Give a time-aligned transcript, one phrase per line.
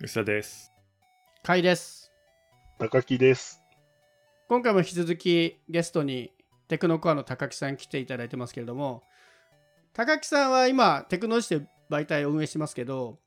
[0.00, 0.72] 吉田です。
[1.44, 2.12] 甲斐です。
[2.78, 3.64] 鷹木です。
[4.48, 6.30] 今回も引き続きゲストに
[6.68, 9.02] テクノコアの鷹木さん来ていただいてますけれども、
[9.94, 13.18] 鷹木さんは今、テクノエッジという媒体を運営してますけど、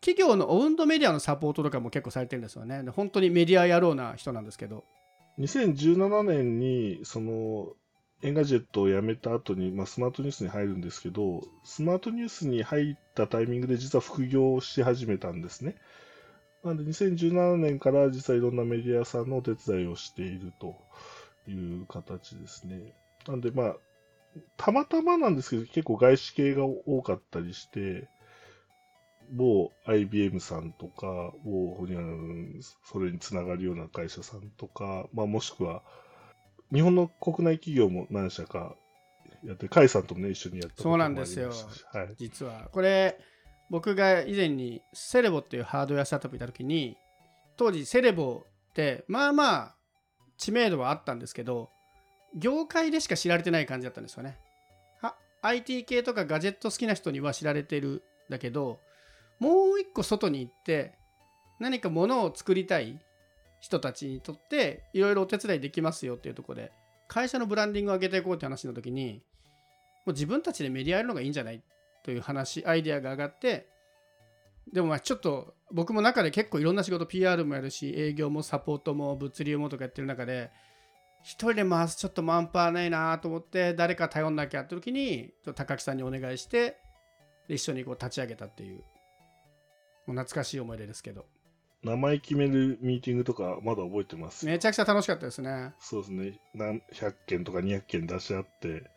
[0.00, 2.84] 企業のオウンドメディアのサポートとかも結構されてるんですよね。
[2.84, 4.84] で本当にメディア野郎な人なんですけど。
[5.40, 7.74] 2017年に、その、
[8.22, 15.76] Engadget を辞めた後に、まあ、 SmartNewsに入るんですけど、 SmartNewsに入ったタイミングで実は副業をし始めたんですね。
[16.64, 20.76] なんで2017年から実はいろんなメディアさんのお手伝いをしていると
[21.48, 22.94] いう形ですね。
[23.28, 23.76] なんでまあ、
[24.56, 28.08] たまたまなんですけど、結構外資系が多かったりして、
[29.30, 31.86] 某 IBM さんとか、某
[32.84, 35.82] それにつながるような会社さんとか、まあ、もしくは、
[36.72, 38.74] 日本の国内企業も何社か
[39.44, 41.52] やって、甲斐さんともね、一緒にやったそうもありまなんですよ。
[41.92, 42.14] はい。
[42.16, 43.18] 実はこれ
[43.70, 46.96] 僕が以前にセレボっていうハードウェアスタートアップいた時に
[47.56, 49.76] 当時セレボってまあまあ
[50.36, 51.70] 知名度はあったんですけど
[52.36, 54.38] 業界でしか知られてない感じだったんですよね。
[55.00, 58.80] は IT 系とかガジェット好きな人には知られてるんだけど
[59.40, 60.94] もう一個外に行って
[61.58, 63.00] 何か物を作りたい
[63.60, 66.72] 人たちにとっていろいろお手伝いできますよっていうところで
[67.08, 69.22] 会社のブランディングを上げていこうって話の時に
[70.04, 71.62] もう自分たちでメディアやるのがいいんじゃない
[72.04, 73.68] という話アイデアが上がって
[74.72, 80.50] でもまあちょっと僕も中で結構いろんな仕事 PR もやるし営業もサポートも物流もとかやってる中で
[81.22, 86.78] 一人で回すちょっとマンパーないなと思って誰か頼んなきゃって時に高木さんにお願いして
[87.48, 88.76] 一緒にこう立ち上げたっていう
[90.06, 91.26] もう懐かしい思い出ですけど。
[91.86, 94.44] 名前決めるミーティングとかまだ覚えてます。
[94.44, 96.38] めちゃくちゃ楽しかったですねそうですね。
[96.54, 98.90] 何100件とか200件出し合って、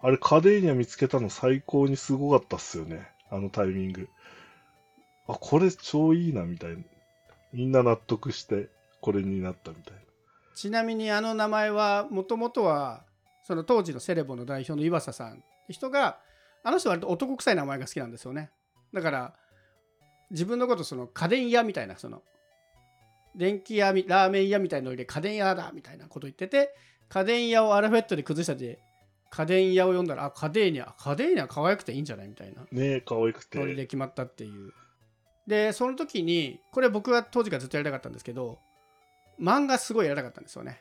[0.00, 3.08] あれ、カデーニャ見つけたの最高にすごかったっすよね。
[3.30, 4.08] あのタイミング。
[5.28, 6.82] あ、これ超いいな、みたいな。
[7.52, 8.68] みんな納得して、
[9.00, 10.00] これになったみたいな。
[10.54, 13.04] ちなみにあの名前はもともとは
[13.44, 16.18] その当時のセレボの代表の岩佐さん人が
[16.62, 18.50] あの人は割と男臭い名前が好きなんですよね
[18.92, 19.34] だから
[20.32, 22.22] 自分のことその家電屋みたいなその
[23.36, 26.74] 電気屋みラーメン屋みたいなので家電屋だみたいなこと言ってて
[27.08, 28.78] 家電屋をアルファベットで崩したで
[29.30, 33.58] 家電屋を読んだらあ家電屋家電屋可愛くていいんじゃないみたいなねえ、可愛くて。
[33.58, 34.72] ノリで決まったっていう。
[35.46, 38.58] でその時にこれ僕は当時からずっとやりたかったんですけど
[39.40, 40.80] 漫画すごいやりたかったんですよね。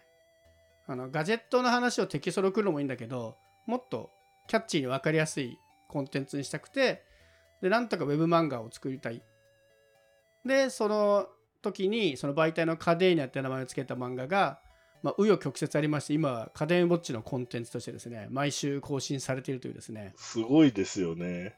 [0.88, 4.10] あのガジェットの話をテキストで送るのもいいんだけどもっと
[4.48, 5.58] キャッチーに分かりやすい
[5.88, 7.04] コンテンツにしたくて
[7.62, 9.22] でなんとかウェブ漫画を作りたい
[10.46, 11.28] でその
[11.62, 14.60] 時にその媒体のカデーニャって名前を付けた漫画が
[15.04, 21.56] まあ、紆余曲折ありまして今は家電ウォッチのコンテンツとしてですね毎週更新されているというですねすごいですよね。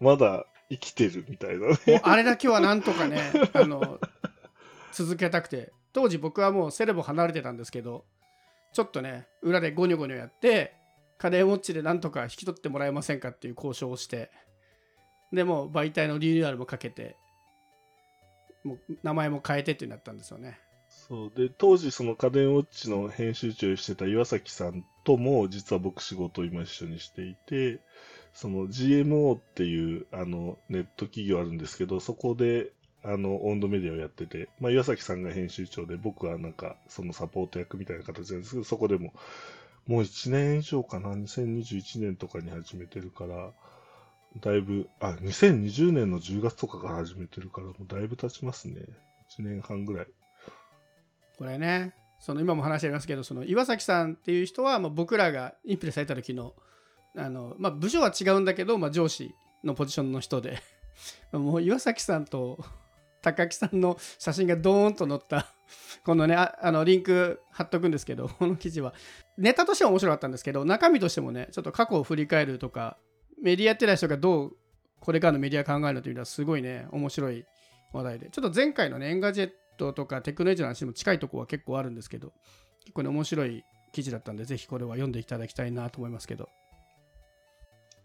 [0.00, 2.00] まだ生きてるみたいなね。
[2.04, 3.98] あれだけはなんとかねあの
[4.92, 8.04] 続けたくて当時僕はもうセレブ離れてたんですけど
[8.72, 10.74] ちょっとね裏でゴニョゴニョやって
[11.18, 14.30] 家電ウォッチでなんとか引き取ってもらえませんかっていう交渉をして
[15.32, 17.16] でもう媒体のリニューアルもかけて
[18.64, 20.58] もう名前も変えてってなったんですよね
[20.88, 21.32] そう。
[21.34, 27.80] で、当時その家電ウォッチの編集長をしてた岩崎さんとも、実は僕仕事を今一緒にしていて、
[28.32, 39.12] その GMO っていうあのネット企業あるんですけど、そこであの温度メディアをやってて、まあ、岩崎さんが編集長で、僕はなんかそのサポート役みたいな形なんですけど、そこでも
[39.86, 43.52] もう1年以上かな、2021年とかに始めてるから、
[44.36, 48.82] だいぶ、あ、2020年の10月とかから始めてるから、もうだいぶ経ちますね。
[49.38, 50.06] 1年半ぐらい。
[51.38, 56.54] これねその今も話ありますけどその岩崎さんっていう人は、まあ、僕らがインプレされた時の
[57.16, 60.60] あの、まあ、部署は違うんだけど、まあ、上司のポジションの人で
[61.32, 62.58] もう岩崎さんと
[63.22, 65.46] 高木さんの写真がドーンと載った
[66.04, 68.94] このねああのリンク貼っとくんですけどこの記事は
[69.36, 72.96] ネタとしては面白かったんですけど中身としてもねちょっと過去を振り返るとか
[73.42, 74.56] メディアやってない人がどう
[75.00, 77.44] これからのメディア考えるのというのはすごいね面白い
[77.92, 78.30] 話題で。
[78.30, 82.32] ちょっと前回のね Engadgetとかテクノエッジの話にも近いところは結構あるんですけど
[82.80, 86.48] 結構ね面白い記事だったんでぜひこれは読んでいただきたいなと思いますけど。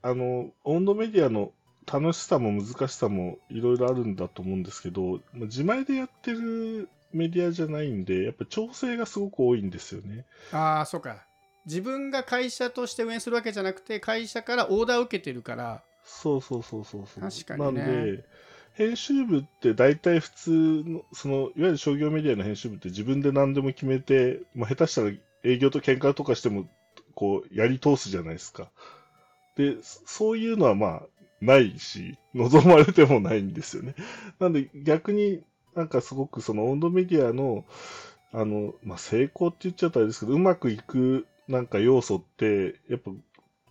[0.05, 1.53] あの、オウンドメディアの
[1.91, 10.25] 楽しさも難しさもいろいろあるんだと思うんですけど、まあ自前でやってるメディアじゃないんで、やっぱ調整がすごく多いんですよね。
[10.51, 11.25] ああそうか
[11.65, 17.29] 自分が会社として運営するわけじゃなくて会社からオーダーを受けてるからそうそうそうそうそう。
[17.29, 18.23] 確かにねなんで、
[18.73, 20.51] 編集部って大体普通
[20.85, 25.11] の、その、いわゆる商業メディアの編集部って自分で何でも決めて、まあ、下手したら
[25.43, 26.67] 営業と喧嘩とかしても、
[27.15, 28.69] こう、やり通すじゃないですか。
[29.55, 31.01] で、そそういうのはまあ、
[31.41, 33.95] ないし、望まれてもないんですよね。
[34.39, 35.43] なんで逆に
[35.75, 37.65] なんかすごくその温度メディアの、
[38.31, 43.11] あの、まあ、成功って言っちゃったらあれですけど、うまくいくなんか要素って、やっぱ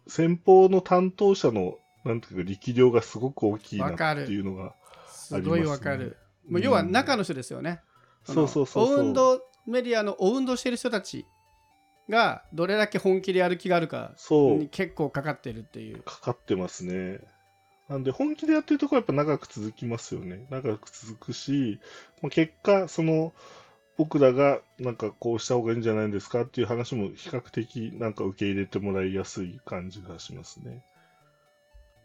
[0.06, 5.42] 先方の担当者のなんていうか力量がすごく大きいなっていうのがありますね。
[5.42, 6.16] すごいわかる。
[6.48, 7.80] もう要は中の人ですよね。
[8.28, 11.24] うん、そうそうそうオウンドメディアのオウンドしてる人たち
[12.08, 16.02] がどれだけ本気でやる気があるかに結構かかってるっていう。
[16.02, 17.20] かかってますね。
[17.88, 20.46] なんで本気でやってるところはやっぱ長く続きますよね。
[20.50, 21.78] 長く続くし、
[22.30, 23.32] 結果、その
[24.02, 30.84] 僕らがなんかこうした方がいいんじゃないですかっていう話も比較的なんか受け入れてもらいやすい感じがしますね。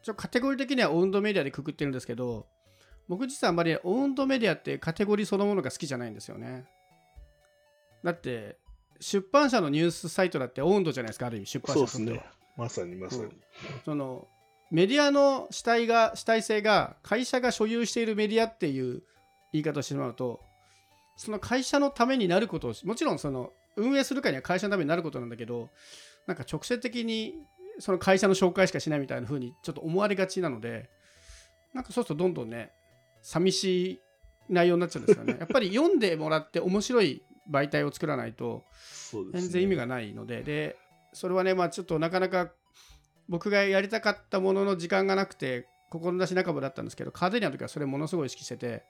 [0.04, 2.46] ちょカテゴリー的にはオウンドメディアでくくってるんですけど、
[3.08, 6.66] 僕実はあんまりオウンドメディアってカテゴリーそのものが好きじゃないんですよね。
[8.04, 8.60] だって
[9.00, 12.18] 出版社のニュースサイトだってオウンドじゃないですか、ある意味出版社とっては。
[12.18, 12.24] ね、
[12.58, 13.32] まさにまさに。
[13.86, 14.28] その
[14.70, 19.02] メディアの主体が主体性が会社が所有しているメディアっていう
[19.52, 20.46] 言い方をしてしまうと
[21.18, 25.70] その会社のためになることをもちろんその運営するかには会社のためになることなんだけど
[26.28, 27.34] なんか直接的に
[27.80, 30.90] その会社の紹介しかしないみたいな風にちょっと思われがちなので
[31.74, 32.72] なんかそうするとどんどんね
[33.22, 34.00] 寂しい
[34.50, 35.36] 内容になっちゃうんですよね。
[35.40, 37.22] やっぱり読んでもらって面白い
[37.52, 38.64] 媒体を作らないと
[39.34, 40.44] 全然意味がないので。
[40.44, 40.78] で
[41.14, 42.52] それはねまあちょっとなかなか
[43.28, 48.84] 僕がやりたかったものの時間がなくて志半ばだったんですけどカーデリアの時はそれものすごい意識してて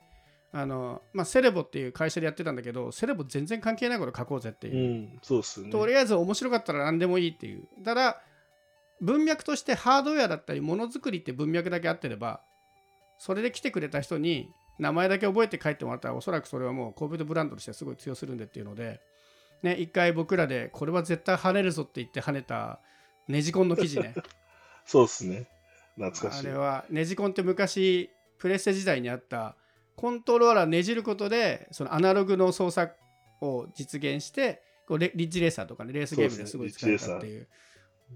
[0.53, 7.67] あのまあ、セレボっていう会社でやってたんだけどセレボ全然関係ないこと書こうぜっていう、うん、そうっすね、とりあえず面白かったら何でもいいっていう。
[7.83, 8.21] ただ
[9.01, 12.41] 文脈としてハードウェアだったりものづくりって文脈だけあってれば
[13.19, 14.49] それで来てくれた人に
[14.79, 18.99] 名前だけ覚えて帰ってもらったらおそらくそれはもう神戸ブランドとしてすごい通用するんでっていうので、
[19.63, 22.79] ね、一回僕らでこれは絶対跳ねるぞって言って跳ねた
[23.27, 24.13] ネジコンの記事ね。
[24.85, 25.47] そうっすね。
[25.95, 26.47] 懐かしい。
[26.47, 29.55] あれはネジコンって昔プレステ時代にあった
[29.97, 32.93] コントローラーねじることでそのアナログの操作
[33.41, 37.47] を実現してこうリッジレーサーとかねレースゲームですごい使えたっていう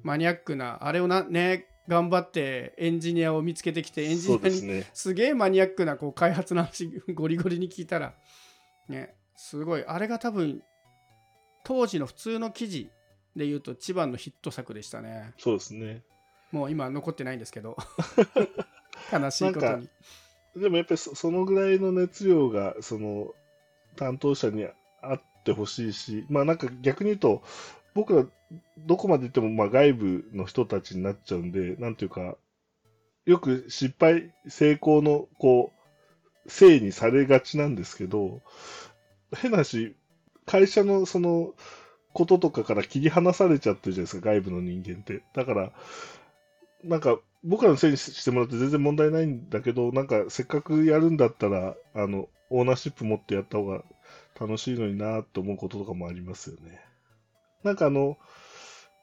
[0.04, 8.14] マニアックなあれをなね頑張ってエンジニアを見つけてきてエンジニアにすげえマニアックなこう開発の話 ゴリゴリに聞いたら
[8.88, 9.84] ねすごい。
[9.88, 10.62] あれが多分
[11.64, 12.92] 当時の普通の記事
[13.36, 15.34] で言うと一番のヒット作でしたね。
[15.40, 16.04] そうですね。
[16.52, 17.76] もう今残ってないんですけど。
[19.12, 19.90] 悲しいことに
[20.56, 23.34] でもやっぱりそのぐらいの熱量が、その、
[23.96, 24.66] 担当者に
[25.02, 27.44] あってほしいし、まあなんか逆に言うと、
[27.94, 28.26] 僕ら
[28.78, 32.38] どこまで行ってもまあ外部の人たちになっちゃうんで、なんていうか、
[33.26, 35.72] よく失敗、成功の、こ
[36.46, 38.42] う、せいにされがちなんですけど、
[39.36, 39.96] 変な話、
[40.46, 41.54] 会社のその、
[42.14, 45.24] こととかから切り離されちゃってるじゃないですか、外部の人間って。
[45.34, 45.72] だから、
[46.84, 53.84] なんか、僕らのせいにしてもらって全然問題ないんだけど、なんかせっかくやるんだったら、あの、オーナーシップ持ってやった方が
[54.40, 56.80] 楽しいのになって思うこととかもありますよね。
[57.64, 58.18] なんかあの、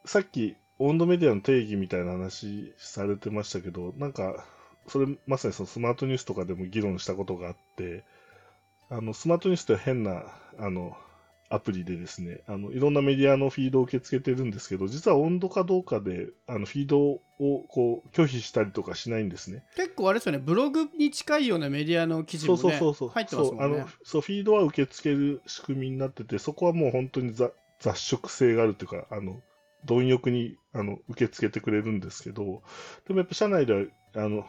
[0.05, 4.47] さっき温度メディアの定義みたいな話されてましたけど、なんか、
[4.87, 8.05] それまさにそのスマートニュースとかでも議論したことがあって、
[8.91, 10.23] あの、スマートニュースって変な、
[10.59, 10.97] あの、
[11.51, 19.65] アプリでですね、あの、いろんなメディアのフィードを受け付けてるんですけど、実は温度かどうかで、あの、フィードをこう、拒否したりとかしないんですね。
[19.75, 23.77] 結構あれですよね、ブログに近いようなメディアの記事も、ね、そうそうそう入ってますもんね。
[23.77, 27.53] そう、あの、そう、フィードは受け付ける仕組みになってて、そこはもう本当に雑
[27.95, 29.41] 食性があるというか、あの、
[29.87, 32.63] 貪欲に、あの、受け付けてくれるんですけど、
[33.07, 33.85] でもやっぱ社内では、
[34.17, 34.45] あの、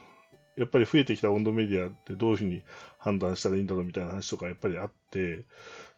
[0.59, 2.63] やっぱり増えてきた温度メディアってどういうふうに
[2.97, 5.45] 判断したらいいんだろうみたいな話とかやっぱりあって、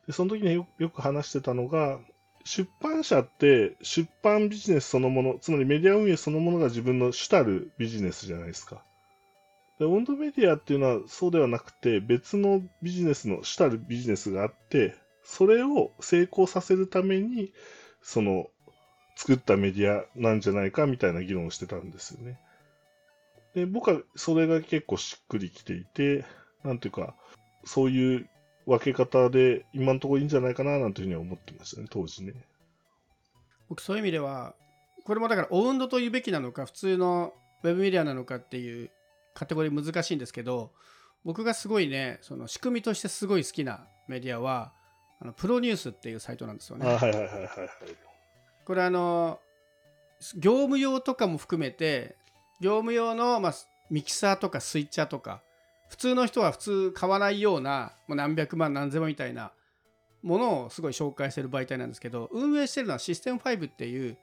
[0.08, 2.00] でその時によよく話してたのが、
[2.44, 8.84] 出版社って出版ビジネスそのもの、つまりメディア運営そのものが自分の主たるビジネスじゃないですか。
[9.80, 17.54] で、温度メディアっていうのはそうではなくて、別のビジネスの主たるビジネスがあって、それを成功させるために、
[18.02, 18.48] その、
[19.16, 22.40] 作ったメディアなんじゃないかみたいな議論をしてたんですよね。
[23.54, 26.26] で、僕はそれが結構しっくりきていて、
[26.64, 27.16] なんていうか、
[27.66, 28.30] そういう
[28.72, 32.34] 分け方で今のところいいんじゃないかななんていうふうには思ってましたね、当時ね。
[33.70, 34.56] 僕そういう意味では、
[35.04, 38.90] これもだからオウンドと言うべきなのか、普通のウェブメディアなのかっていう
[39.34, 40.72] カテゴリー難しいんですけど、
[41.24, 44.74] 僕がすごいね、その仕組みとしてすごい好きなメディアは、
[45.20, 46.86] あのプロニュースっていうサイトなんですよね。
[46.86, 47.50] はいはいはいはい。
[48.66, 49.40] これあの、
[50.38, 52.16] 業務用とかも含めて、
[52.60, 53.54] 業務用の、まあ、
[53.90, 55.42] ミキサーとかスイッチャーとか、
[55.92, 59.52] 普通の人は普通買わないような何百万何千万みたいな
[60.24, 64.18] ものをすごい紹介してる媒体なんですけど運営してるのはシステム5っていう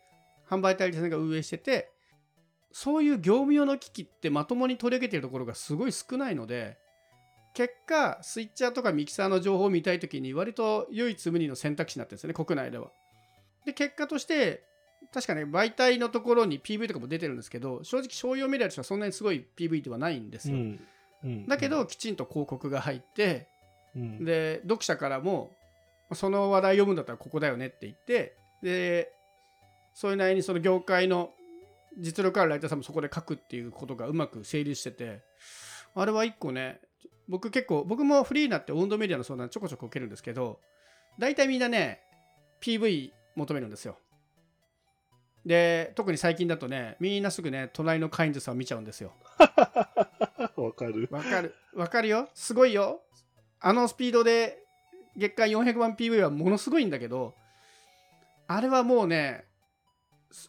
[0.49, 1.91] 販売代理店が運営してて
[2.73, 6.79] そういう業務用の機器ってまともに取り上げてるところがすごい少ないので
[7.53, 12.91] 結果スイッチャーとかミキサーの情報を見たい時に割と唯一無二の選択肢になってるんですよね国内では。
[13.67, 14.65] で結果として
[15.13, 20.57] 確かね媒体のところに PV とかも出てるんですけど正直商用メディアとしてはそんなにすごい PV ではないんですよ。
[21.49, 23.49] だけどきちんと広告が入って
[23.95, 24.25] うん。
[24.25, 25.51] で読者からも
[26.15, 29.13] その話題読むんだったらここだよねって言ってで
[29.95, 31.31] それなりにその業界の
[31.99, 35.23] 実力あるライターさんもそこで書くっていうことがうまく成立してて
[35.95, 36.81] あれは一個ね
[37.29, 40.61] 僕結構僕もフリーになって温度メディアの相談ちょこちょこ受けるんですけど
[41.19, 42.01] 大体みんなね
[42.63, 43.99] PV 求めるんですよ
[45.47, 49.13] で特に最近だとねみんなすぐね隣のカインズさんを見ちゃうんですよ
[50.57, 51.09] わかる。
[51.11, 53.03] わかるわかるよすごいよ
[53.61, 54.63] あのスピードで
[55.17, 57.35] 月間400万 PV はものすごいんだけど
[58.47, 59.45] あれはもうね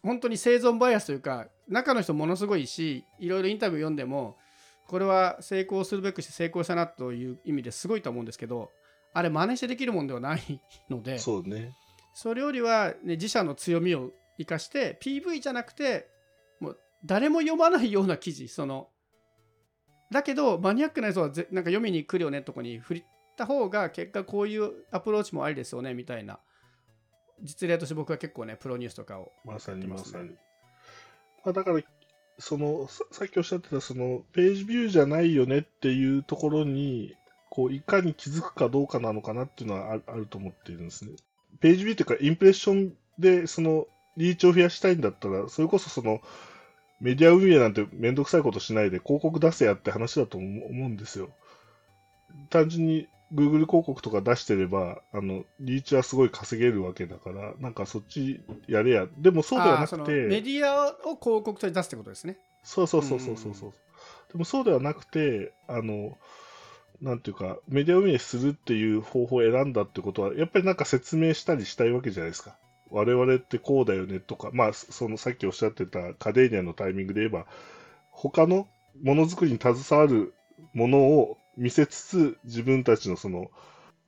[0.03, 4.38] 本当に生存バイアスというか中の人ものすごいしいろいろインタビュー読んでも
[4.88, 8.72] これは成功するべくして成功したなという意味ですごいと思うんですけど
[9.13, 11.74] あれ真似してできるもんではないのでそうね。
[12.13, 16.10] それよりは、ね、自社の強みを生かして PV じゃなくて
[16.60, 18.88] もう誰も読まないような記事その
[20.12, 23.03] だけどマニアックな人はぜなんか読みに来るよねとこに振っ
[23.38, 26.39] た方が結果こういうアプローチもありですよねみたいな
[27.43, 30.38] 実例として僕は結構ねプロニュースとかをまさやってますねにまさに。
[31.46, 31.81] まあ、だから、
[32.38, 37.15] そのささっきおっしゃってたそのページビューじゃないよねっていうところに
[37.50, 41.12] こういかに気づくかどうかなのかなっていうのはああると思っているんですね。
[41.60, 43.88] ページビューというかインプレッションでその
[44.18, 46.22] リーチを増やしたいんだったらそれこそその
[47.00, 51.30] メディア運営なんてめんどくさいことしないで広告出せやって話だと思思うんですよ。
[52.50, 63.74] 単純に Google 広告とか出してればあのリーチはすごい稼げるわけだからなんかそっちやれやでもそうではなくてメディアを広告として出すってことですねそうそうそうそうそうそう。
[64.32, 66.18] でもそうではなくて、あの、
[67.01, 72.56] なんていうか、メディア運営するっていう方法を選んだってことは、やっぱりなんか説明したりしたいわけじゃないですか。
[72.91, 77.46] 我々ってこうだよねとか、まあ、そのさっきおっしゃってたカデーニャのタイミングで言えば、
[78.12, 78.67] 他の
[79.03, 80.34] ものづくりに携わる
[80.74, 83.50] ものを見せつつ、自分たちのその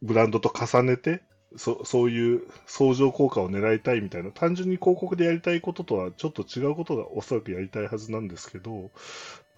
[0.02, 1.22] ブランドと重ねて、
[1.58, 8.92] そそういう相乗効果を狙いたいみたいな、単純に広告でやりたいこととはちょっと違うことがおそらくやりたいはずなんですけど、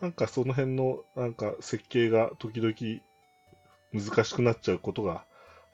[0.02, 2.74] なんかその辺のなんか設計が時々
[3.94, 5.26] 難しくなっちゃうことが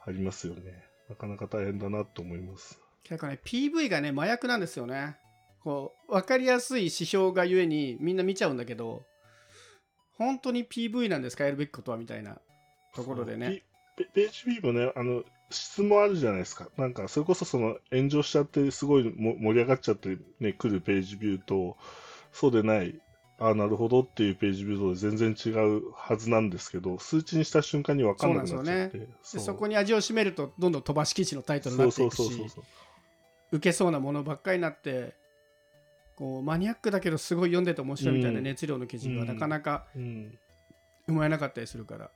[0.06, 0.84] ありますよね。
[1.08, 2.80] なかなか大変だなと思います。
[3.10, 5.18] 結構ね PV がね麻薬なんですよね
[5.62, 9.02] こう分かりやすい指標がゆえにみんな見ちゃうんだけど
[10.16, 11.44] 本当に PV なんですか？
[11.44, 12.38] やるべきことはみたいな
[12.94, 13.62] ところでね
[13.96, 16.68] ペページビーもね、あの、質もあるじゃないですか。
[16.78, 21.76] なんか、それこそその炎上しちゃって、すごいも盛り上がっちゃってね、来るページビューと、
[22.32, 22.98] そうでない、
[23.38, 28.98] ああ、なるほどっていうページビューと全然違うはずなんですけど、数値にした瞬間に分かんなくなっちゃって。
[28.98, 32.64] でそそこに味を占めるとどんどん飛ばし記事のタイトルになってそいうくしそうそうそう。
[33.52, 35.14] 受けそうなものばっかりになって
[36.16, 40.38] こうマニアックだけどすごい読んでて面白いみたいなうん熱量の記事がうんなかなかうん。
[41.10, 42.10] 生まれなかったりするから、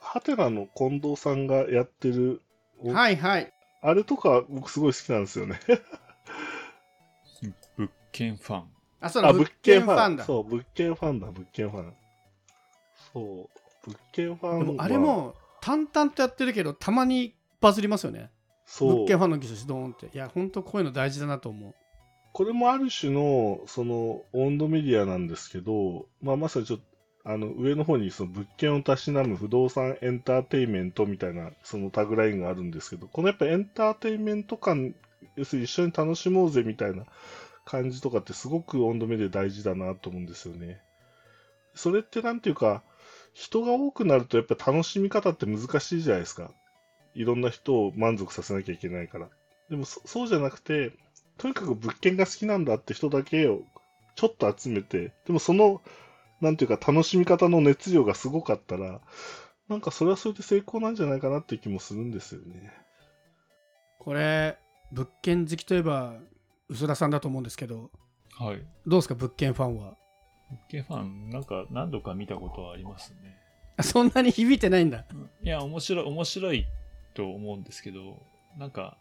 [0.00, 2.42] ハテナの近藤さんがやってる、
[2.80, 5.60] おはいはいあれとか僕すごい好きなんですよね。
[7.76, 8.58] 物件ファン。
[8.58, 8.64] あ、
[9.00, 11.94] あそうだ物件ファンだそう、物件ファンだ、物件ファン。
[13.12, 13.48] そう、
[13.86, 18.30] 物件ファンはでもあれも淡々とやってるけどたまにバズりますよね
[18.80, 21.74] 物件ファンの技術ドーンっていや本当こういうの大事だなと思う
[22.36, 26.84] これもある種の、その、温度メディアなんですけど、まあ、まさにちょっと、
[27.24, 34.94] あの、上の方にその物件をたしなむ不動産エンターテインメントみたいな、そのタグラインがあるんですけど、このやっぱエンターテインメント感、
[35.36, 37.04] 要するに一緒に楽しもうぜみたいな
[37.64, 40.82] 感じとかってすごく温度メディア大事だなと思うんですよね。
[41.74, 42.82] それってなんていうか、
[43.32, 46.50] 人が多くなるとやっぱ楽しみ方って難しいじゃないですか。
[47.16, 49.28] いろんな人を満足させなきゃいけないから。
[49.70, 50.92] でもそそうじゃなくて、
[51.38, 53.62] とにかく物件が好きなんだって人だけを
[54.14, 55.82] ちょっと集めて、でもその、
[56.40, 59.00] なんていうか楽しみ方の熱量がすごかったら、
[59.68, 62.72] なんかそれはそれで成功なんじゃないかなって気もするんですよね。
[63.98, 64.56] これ
[64.92, 66.14] 物件好きといえば
[66.68, 67.90] 薄田さんだと思うんですけど
[68.38, 68.62] はい。
[68.86, 69.96] どうですか物件ファンは？
[70.48, 73.36] 物件ファン、なんか何度か見たことはありますね。
[73.76, 76.66] あそんなに響いてないんだうんいや、面白い、面白い
[77.16, 78.22] と思うんですけど、
[78.58, 78.96] なんか、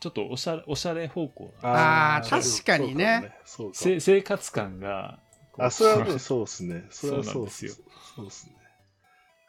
[0.00, 5.18] ちょっとおしゃれ、おしゃれ方向なあー確かにねそう生活感が、
[5.58, 6.84] あ、それはね、そうですね。
[6.90, 7.74] それはそうですよ
[8.16, 8.52] そうですね。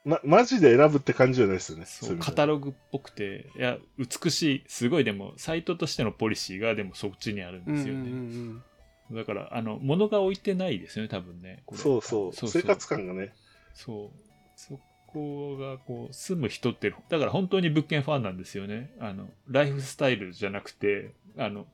[0.04, 1.86] ま、マジで選ぶって感じじゃないですよね。
[1.86, 8.00] そうカタログっぽくて、いや、美しい、すごいでも、サイトとしてのポリシーがでもそっちにあるんですよね。
[8.02, 8.18] うんうんう
[8.54, 8.64] ん
[9.12, 11.64] だから、あの、物が置いてないですよね、多分ね。
[11.66, 13.34] これそうそうそう生活感がね。
[13.74, 14.20] そう。
[14.56, 14.80] そ
[15.14, 18.92] こが、こう、住む人って、だから本当に物件ファンなんですよね。
[19.00, 21.68] あの、ライフスタイルじゃなくて、あの、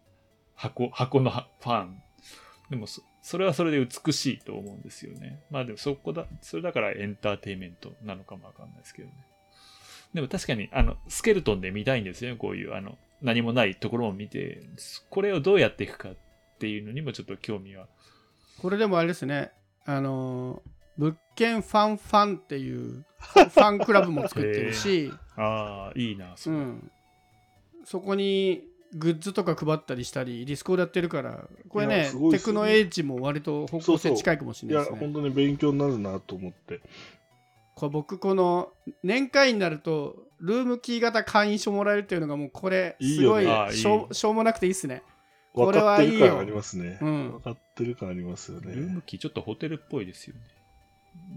[0.55, 2.01] 箱、箱のファン。
[2.69, 5.41] でもそ、れはそれで美しいと思うんですよね。
[5.49, 9.13] まあでもそこだ、それだからエンターテインメントなのかもわかんないですけどね。
[10.13, 12.37] でも確かに、あの、スケルトンで見たいんですよね。
[12.37, 14.61] こういう、あの、何もないところを見て、
[15.09, 16.15] これをどうやっていくかっ
[16.59, 17.87] ていうのにもちょっと興味は。
[18.59, 19.51] これでもあれですね
[19.85, 20.61] あの
[20.97, 26.59] 物件ファンファンっていうファンクラブも作ってるし、 ああ、いいな、それ。
[26.59, 26.91] ん、
[27.85, 28.63] そこに
[28.93, 36.81] グッズとか配ったりしたりディスコードやってるからこれいやねねテクノエッジも割と方向性近いかもしいや、れないですね本当に勉強になるなと思って。
[37.75, 38.71] これ僕この
[39.03, 45.03] 年会員になるとルームキー型会員証もらえるっていうのがもうこれすごいしょうしょうもなくていいっすね
[45.53, 46.97] こ分れかってるはいいよ感ありますね。
[47.01, 49.01] うん分かってる感ありますよルームね。
[49.05, 50.41] キーちょっとホテルっぽいですよね。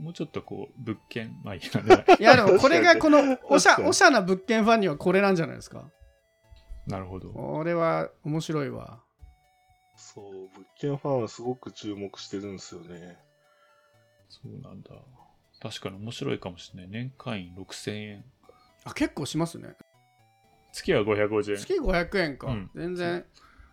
[0.02, 2.04] もうちょっとこう、物件、まあいいやね。
[2.18, 5.90] いや でもこれがこのおしゃおしゃな物件ファンにはこれなんじゃないですか？
[6.86, 7.30] なるほど。
[7.30, 9.00] これは面白いわ
[9.96, 13.18] そう、物件ファンはすごく注目してるんですよね。
[14.28, 14.90] そうなんだ。
[15.60, 16.90] 確かに面白いかもしれない。
[16.90, 18.24] 年会員6000円。
[18.84, 19.74] あ結構しますね
[20.72, 21.56] 月は550円。
[21.58, 23.26] 月500円か、うん全然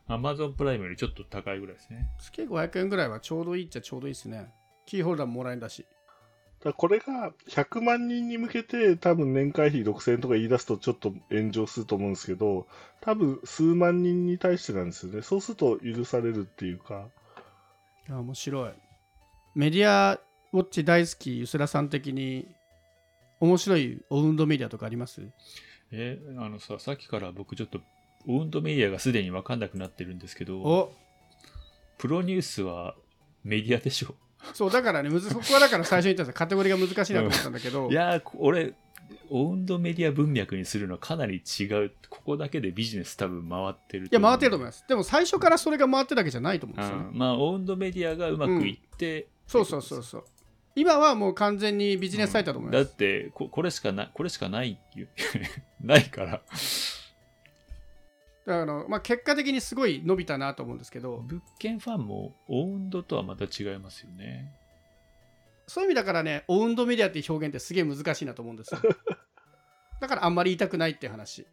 [0.10, 2.10] Amazon プライムよりちょっと高いぐらいですね。
[2.20, 4.52] 月500円ぐらいはちょうどいいっちゃちょうどいいですね
[4.86, 5.86] キーホルダーももらえんだし
[6.76, 12.68] これが100万人に向けて多分年会費6000円とか言い出すとちょっと炎上すると思うんですけど、
[13.02, 15.22] 多分数万人に対してなんですよね。
[15.22, 17.08] そうすると許されるっていうか、
[18.10, 18.72] 面白い
[19.56, 20.20] メディア
[20.54, 22.48] ウォッチ大好きゆすらさん的に
[23.40, 25.22] 面白いオウンドメディアとかあります？
[25.92, 27.80] え、あのさ、さっきから僕ちょっと、
[28.28, 30.94] オウンドメディアがすでに分かんなくなってるんですけど、お
[31.98, 32.96] プロニュースは
[33.44, 34.16] メディアでしょ？
[34.54, 37.90] そうだからねむずそこはだから最初に言ったんですカテゴリーが難しいなと思ったんだけど。
[37.90, 38.74] いや俺、
[39.30, 41.92] オウンドメディア文脈にするのはかなり違う。
[42.10, 44.86] ここだけでビジネス多分回ってるいや回ってると思いまます。
[44.88, 50.24] でも最初からそれが回ってるだけじゃないと思うんですよね、まあ、オウンドメディアがうまくいって、そうそうそうそう。
[50.76, 55.08] 今はもう完全にビジネスサイトだと思います、だってここれしかないこれしかないよ
[55.82, 56.42] ないから
[58.48, 64.54] だからあの、まあ、結果的にすごい伸びたなと思うんですけど物件ファンもオウンドとはまた違いますよね。
[65.68, 68.80] そういう意味だからねオウンドメディアっていう表現ってすげえ難しいなと思うんですよ。
[70.00, 71.46] だからあんまり言いたくないっていう話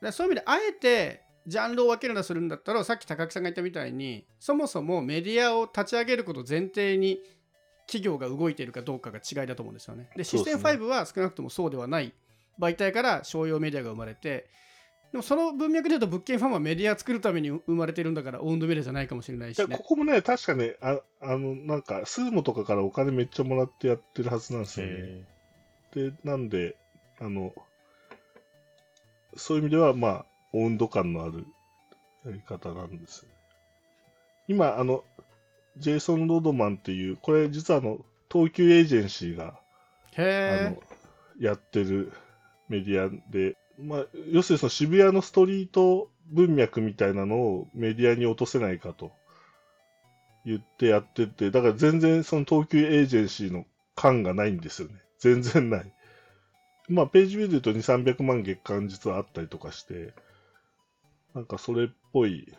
[0.00, 7.20] でそういう意味であえてジャンルを分けるなするんだったらさっき高木さんが言ったみたいにそもそもメディアを立ち上げることを前提に
[7.86, 10.10] 企業が動いているかどうかが違いだと思うんですよね。
[10.14, 12.14] でシステムそうです5は少なくともそうではない
[12.60, 14.48] 媒体から商用メディアが生まれて
[15.12, 24.92] でもその文脈で言うと物件ファンはメディア作るために生まれてるんだからオウンドメディアじゃないかもしれないしいやねここもね、確かね、ああの、なんか、スーモとかからお金めっちゃもらってやってるはずなんですよね。
[25.96, 26.76] えで、なんで、
[27.18, 27.52] あの、
[29.36, 31.46] そういう意味では、まあ、温度感のある
[32.24, 33.34] やり方なんですよね。
[34.48, 35.04] 今、あの、
[35.76, 37.98] ジェイソン・ロードマンっていう、これ実はあの、
[38.30, 39.58] 東急エージェンシーが、
[40.16, 40.82] あへの、
[41.38, 42.12] やってる
[42.68, 49.12] メディアで、まあ、要するにその渋谷のストリート文脈みたいなのをメディアに落とせないかと
[50.44, 54.94] 言ってやってて、だから全然その東急エージェンシーの感がないんですよね。
[55.18, 55.92] 全然ない。
[56.88, 60.12] まあ、ページビューで言うと2、300万月間実はあったりとかして、
[61.34, 62.52] なんかそれっぽい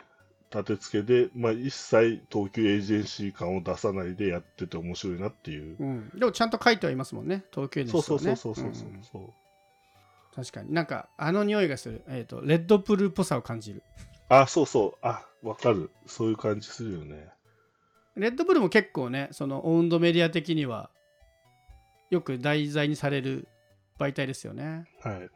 [0.53, 5.77] 立て付けで、まあ、一切東急エージェンシー感を出さないでやってて面白いなっていう。
[5.77, 8.89] ーうん、でもちゃんと書いてはいますもんね東京にそうそうそうそうそうそう。
[8.89, 9.33] んそう
[10.35, 10.73] 確かに。
[10.73, 13.83] なんかあの匂いがする、えーと、レッドプルっぽさを感じる。
[14.29, 14.97] あそうそう。
[15.01, 15.91] あわかる。
[16.05, 17.29] そういう感じするよね。
[18.15, 20.89] レッドブルも結構ねそのオウンドメディア的には
[22.09, 23.47] よく題材にされる
[23.97, 24.85] 媒体ですよね。
[25.01, 25.29] はい。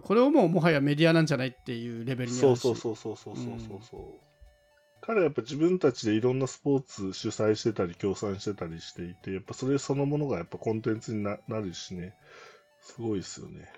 [0.00, 3.44] これをもうもはやメディアなんじゃないっていうレベルにそうそうそうそうそうそう
[3.90, 4.02] そう、う。
[4.04, 4.06] ん、
[5.02, 12.14] 彼はやっぱ自分たちでいろんなスポーツ主催してたり協賛してたりしていてやっぱそれそのものがやっぱコンテンツにななるしね。
[12.82, 13.72] すごいですよね。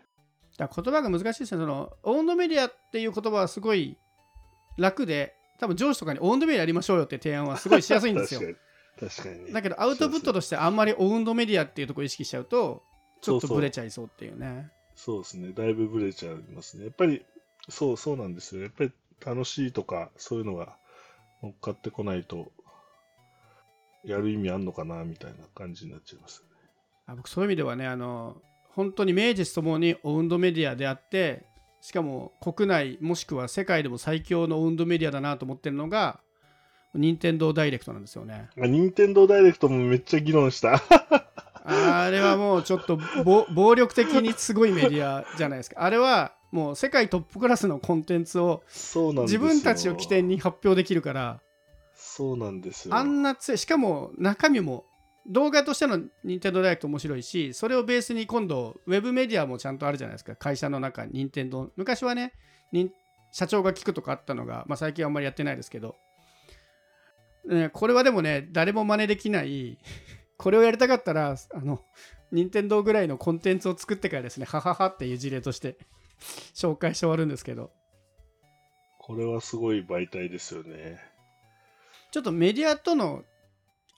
[0.59, 3.97] だ言葉が難しいですねそのオウンドメディアっていう言葉はすごい
[4.77, 8.41] 楽で多分上司とかにオウンドメディアやりましょうよって提案はすごいしやすいんですよ
[9.01, 9.53] 確かに。
[9.53, 12.83] だけどアウトプットとしてあんまりオウンドメディアっていうところを意識しちゃうと
[13.21, 15.53] ちょっとブレちゃいそうっていうねそうですね。
[15.53, 16.85] だいぶブレちゃいますね。
[16.85, 17.25] やっぱり、
[17.69, 18.63] そうそうなんですよ。
[18.63, 18.93] やっぱり
[19.25, 20.77] 楽しいとか、そういうのが
[21.43, 22.53] 乗っかってこないと、
[24.05, 26.51] やる意味あんのかな、みたいな感じになっちゃいますよね。
[27.07, 28.41] あ僕そういう意味ではねあの
[28.75, 31.45] 本当に名実ともにオウンドメディアであって
[31.81, 36.21] しかも国内もしくは世界でも最強のオウンドメディアだなと思ってるのが
[36.95, 38.49] 任天堂ダイレクトなんですよね。
[38.57, 40.81] 任天堂ダイレクトもめっちゃ議論した。
[41.67, 45.83] あれはもうちょっとぼ暴力的にすごいメディアじゃないですか。
[45.83, 48.63] あれはもう世界トップクラスのコンテンツを。
[49.23, 51.41] 自分たちを起点に発表できるから、
[51.97, 52.95] そうなんですよ。
[52.95, 54.85] あんな強い、しかも中身も
[55.27, 60.37] 動画としての任天堂ダイレクト面白いし、それをベースに今度ウェブメディアもちゃんとあるじゃないですか。
[60.37, 61.71] 会社の中に任天堂。
[61.77, 62.35] 昔はね、
[62.73, 62.93] に
[63.33, 65.97] 社長が聞くとかあったのが、まあ、最近はあんまりやってないですけど、
[67.47, 69.79] ね、これはでもね、誰も真似できない、
[70.37, 71.85] これをやりたかったら、あの、
[72.31, 75.79] 任天堂ぐらいのコンテンツを作ってからですね、はははっていう事例として
[76.55, 77.73] 紹介して終わるんですけど、
[78.99, 80.99] これはすごい媒体ですよね。
[82.11, 83.25] ちょっとメディアとの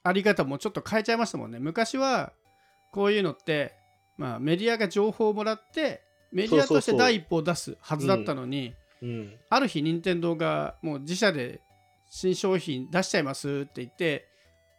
[0.07, 1.59] あり方もちょっと変えちゃいましたもんね。
[1.59, 2.33] 昔は
[2.93, 3.75] こういうのって、
[4.17, 9.35] まあ、メディアが情報をもらってメディアとして第一歩を出すはずだったのにうん。
[9.51, 11.61] ある日任天堂がもう自社で
[12.09, 14.29] 新商品出しちゃいますって言って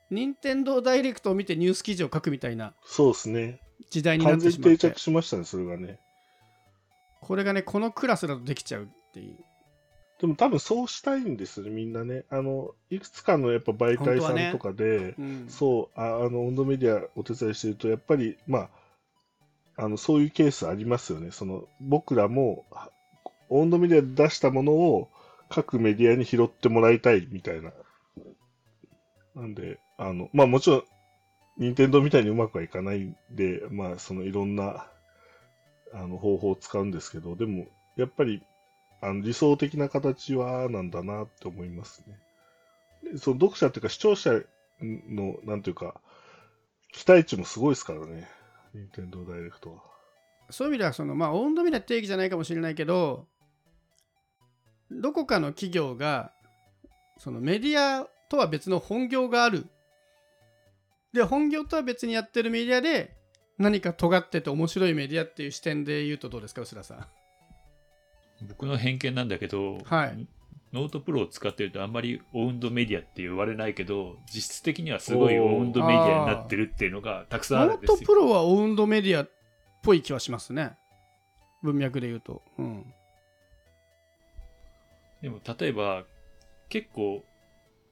[0.09, 3.59] 任天堂ダイレクトを見てニュース記事を書くみたいなそうですね。
[3.89, 5.99] 時代になってしまって着しましたね、それがね。
[7.21, 9.37] これがねこのクラスだとできちゃうっていう
[10.19, 12.25] でも多分そうしたいんですよね、みんなね。
[12.29, 18.69] あの、いくつかのやっぱ媒体さんとかで、うんそう、ああの、温度メディアお手伝いしてると、やっぱり、ま
[19.75, 21.29] あ、あの、そういうケースありますよね。
[21.31, 22.89] その、僕らも、は
[23.49, 25.09] 温度メディアで出したものを
[25.49, 27.71] 各メディアに拾ってもらいたいみたいな。
[29.35, 30.83] なんで、あの、まあもちろん、
[31.57, 34.87] 任天堂みたいにうまくはいかないんで、まあ、そのいろんな、
[35.93, 38.43] あの、方法を使うんですけど、でも、やっぱり、
[39.01, 42.19] あの理想的な形はなんだなって思いますね。
[43.13, 44.41] でその読者っていうか視聴者
[44.81, 45.99] の、なんていうか、
[46.91, 48.27] 期待値もすごいですからね。
[48.73, 49.83] 任天堂ダイレクトは。
[50.49, 53.27] そういう意味ではそのまあ温度メディア定義じゃないかもしれないけど
[54.89, 56.31] どこかの企業が
[57.17, 59.67] そのメディアとは別の本業がある
[61.11, 63.13] で本業とは別にやってるメディアで
[63.57, 67.05] 何か尖ってて面白いメディアっていう視点で言うとどうですか薄田さん？
[68.41, 70.27] 僕の偏見なんだけど、はい。
[70.73, 77.95] ノートプロを使ってるとあんまりオウンドメディアって言われないけど、実質的にはすごいオウンドメディアになってるっていうのがたくさんあるんですよ。
[77.95, 79.29] ノートプロはオウンドメディアっ
[79.81, 80.77] ぽい気はしますね。
[81.63, 82.41] 文脈で言うと。
[82.57, 82.93] うん。
[85.21, 86.03] でも例えば
[86.69, 87.23] 結構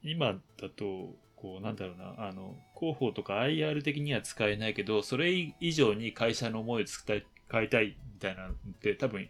[0.04, 9.30] 今だとこうなんだろうなあの広報とか IR 的には使えないけどそれ以上に会社の思いを伝え変えたいみたいなのって多分、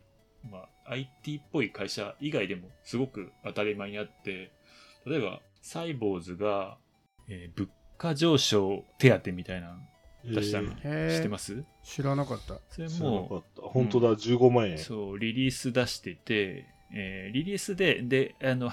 [0.52, 4.52] まあ、IT っぽい会社以外でもすごく当たり前にあって
[5.06, 6.78] 例えばサイボーズが、
[7.28, 9.76] えー物価上昇手当みたいなの
[10.36, 11.64] 出したの、えへえ知ってます？
[11.84, 12.60] 知らなかった。
[12.70, 13.62] それー知らなもかった。
[13.62, 14.78] 本当だ、15万円。
[14.78, 18.70] そう、リリース出してて、えーリリースで、で、あの、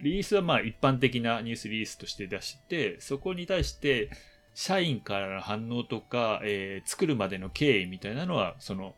[0.00, 4.08] リリースはまあ一般的なニュースリリースとして出して、そこに対して、
[4.54, 8.94] 社員からの反応とか、えー作るまでの経緯みたいなのは、その、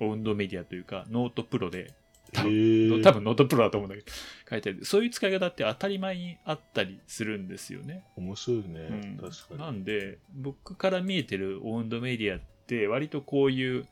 [0.00, 1.92] オウンドメディアというか、ノートプロで、
[2.32, 4.12] 多へ分ー多分ノートプロだと思うんだけど、
[4.48, 4.84] 書いてある。
[4.84, 8.04] そういう使い方って当たり前にあったりするんですよね。
[8.16, 9.58] 面白いね、うん確かに。
[9.58, 13.86] なんで僕から見えてるオウンドメディアって割とこういう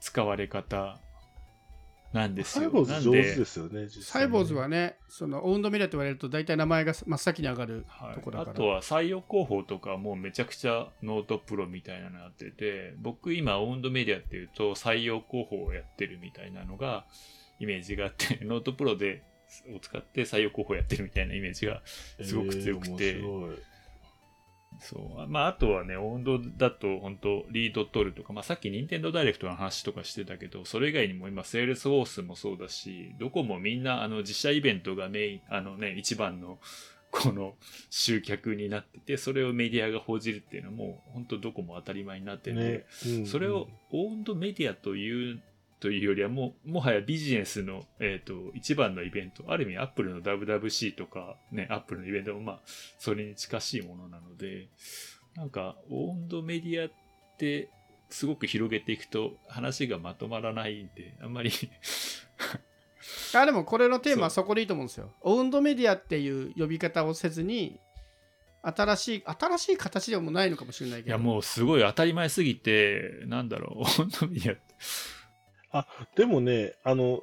[0.00, 0.98] 使われ方
[2.12, 2.62] なんですよ。
[2.62, 8.14] サイボウズなん上手ですよね、サイボーズはねそのオウンドメディアって言われると大体名前が真っ先に上がるはい。
[8.14, 17.04] とこだから、あとは採用広報とかもめちゃくちゃノートプロみたいなのやってて僕今オウンドメディアっていうと採用広報をやってるみたいなのが
[17.60, 19.22] イメージがあって ノートプロで
[19.74, 21.82] を使って採用広報やってるみたいなイメージが
[22.22, 23.10] すごく強くて。
[23.10, 23.58] えー面白い
[24.80, 25.28] そう。
[25.28, 36.58] まあ、あとはね、オウンドだと、本当リード取るとか、まあ、さっき任天堂ダイレクトの話とかしてたけど、それ以外にも今、セールスフォースもそうだし、どこもみんな、あの、自社イベントがメイン、あのね、一番の、
[37.10, 37.54] この
[37.88, 45.40] 集客になってて、それをメディアが報じるっていうのはもう、本当どこも当たり前になってて、ねうんそれをオウンドメディアという
[45.80, 49.44] というよりはもうもはやビジネスの、えー、と一番のイベント。
[49.48, 52.60] ある意味アップルの WWC とかねアップルのイベントもまあ
[52.98, 54.68] それに近しいものなので
[55.36, 56.90] なんかオウンドメディアっ
[57.38, 57.70] て
[58.10, 61.50] すごく広げていくと話がまとまらないんであんまり。
[63.34, 65.12] あでもこれのテーマはそこでいいと思うんですよ。
[65.20, 67.78] オウンドメディアっていう呼び方をせずに
[68.62, 71.08] 新しい新しい形でもないのかもしれないけど。
[71.08, 74.62] いやもうすごい当たり前すぎてなんだろうオウンドメディアって
[76.16, 77.22] でもね、あの、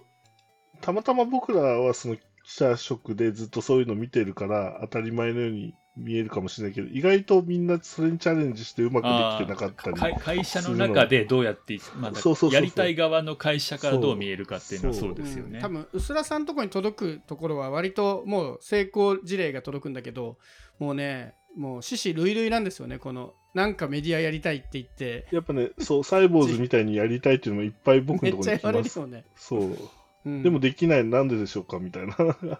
[0.82, 9.98] たまたま僕らはその記者職でずっとそういうの見てるから当たり前のように見えるかもしれないけど、意外とみんなそれにチャレンジしてうまくできてなかったり。
[9.98, 15.58] 会会社の中でどうやって、まあだそうそうそうそうやりたい側の会社からどう見えるかっていうのはそうですよね。
[15.58, 20.38] うん多分薄らさんのところに届くところは割ともう成功事例が届くんだけど
[20.80, 29.00] もうねもう獅子類類なんですよねこのなんかメディアやりたいって言ってやっぱね、そう、サイボーズみたいにやりたいっていうのもいっぱい僕めのところに来っちゃ言われます。
[29.00, 29.90] るよね、そう。
[30.26, 32.16] うんでもできない、なんででしょうかみたいな。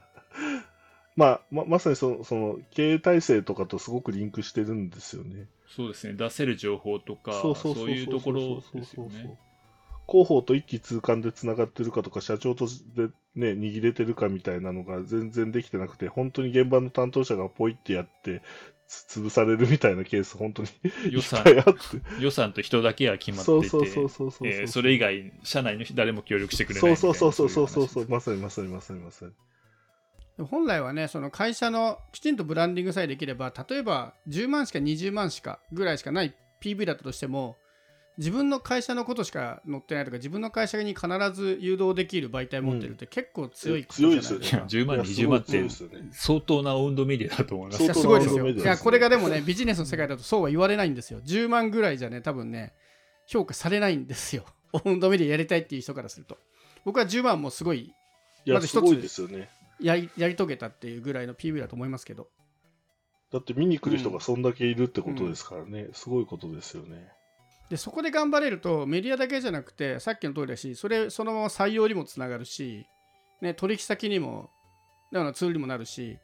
[1.18, 5.48] まあ、ままさにその、その、経営体制とかとすごくリンクしてるんですよね。
[5.68, 6.14] そうですね。
[6.14, 9.38] 出せる情報とか、そういうところですよね。
[10.08, 18.42] 広報と一気通貫でつながってるかとか、社長とで、ね、握れてるかみたいなのが全然できてなくて、本当に現場の担当者がポイってやって、
[18.75, 20.70] つ潰されるみたいなケース、本当に
[21.10, 21.72] い予算っぱいあって。
[22.20, 24.48] 予算と人だけは決まってて、そうそうそうそうそう。
[24.48, 27.16] えーそれ以外、社内の人誰も協力してくれないそう。
[27.16, 29.32] そうそうそうそうそうまさにまさにまさにまさに。
[30.44, 37.56] 本来はねその会社のきちんとブランディングさえできれば例えば10万しか20万しかぐらいしかない PV だったとしても
[38.18, 48.48] 自分の会社のことしか載ってないとか自分の会社に必ず誘導できる媒体持ってるって結構強いことじゃないですか、強いですよね10万、いや20万って相当なオウンドメディアだと思いますいやすごいですよ。
[48.48, 51.20] いやこれがでもねビジネスの世界だとそうは言われないんですよ。
[51.22, 52.74] 10万ぐらいじゃね多分ね
[53.28, 54.46] 評価されないんですよ。
[54.72, 56.38] オ ウンドメディアやりたいっていう人からすると。
[56.86, 57.94] 僕は10万もすごい
[58.46, 59.50] まず一つすごいですよね。
[59.80, 62.30] やりやり遂げたっていうぐらいの PV だと思いますけど。
[63.32, 65.90] だって見に来る人がそんだけいるってことですからね。
[65.94, 67.10] すごいことですよね。
[67.70, 72.86] でそこで頑張れるとメディアだけじゃなくてさっきの通りだしそれそのまま採用にもつながるし、
[73.42, 74.50] ね、取引先にも
[75.12, 76.18] だからツールにもなるし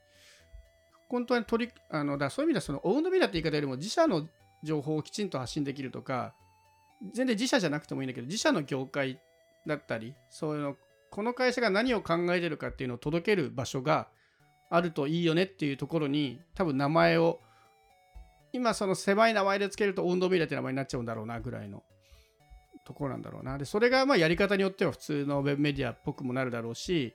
[1.10, 4.28] 本当に取りあのだそういう意味ではそのオウンドメディアって言い方よりも自社の
[4.64, 6.34] 情報をきちんと発信できるとか
[7.14, 9.20] 全然自社じゃなくてもいいんだけど自社の業界
[9.66, 10.76] だったりそういうの
[11.10, 14.08] この会社が何を考えてるかっていうのを届ける場所が
[14.70, 17.40] あるといいよねっていうところに多分名前を
[18.54, 21.84] 今その狭い名前でつけるとオウンドメディアって名前になっちゃうんだろうなぐらいの
[22.86, 27.14] ところなんだろうなでそれがまあやり方によっては普通のウェブメディアっぽくもなるだろうし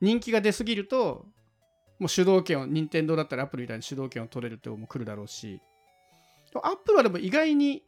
[0.00, 1.26] 人気が出すぎると
[1.98, 5.60] もう主導権を任天堂だったらアップルみたいに主導権を取れるっても来るだろうし
[6.54, 7.82] アップルはでも意外に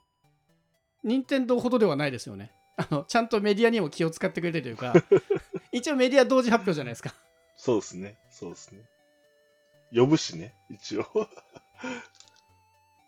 [1.05, 4.95] 任天堂ほどではないですよねあのちゃんとメディアにも気を使ってくれてるというか
[5.73, 7.15] 一応メディア同時発表じゃないですか
[7.63, 8.17] そうですね。
[8.31, 8.81] そうですね。
[9.95, 11.05] 呼ぶしね、一応。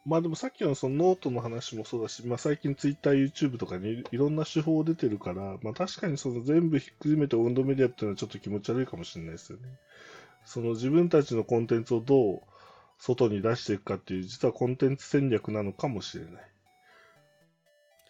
[0.04, 9.64] まあでもさっきのそのノートの話もそうだし、まあ最近ツイッター、YouTube とかにいろんな手法出てるから、まあ確かにその全部ひっくるめてオウンドメディアっていうのはちょっと気持ち悪いかもしれないですよね。
[10.44, 12.42] その自分たちのコンテンツをどう
[12.98, 16.32] 外に出していくかっていう、実はコンテンツ戦略なのかもしれない。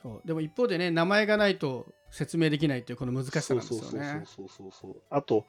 [0.03, 5.03] そうでも一方でね名前がないと説明できないっていうこの難しさなんですよねそうそうそうそうそう。
[5.11, 5.47] あと、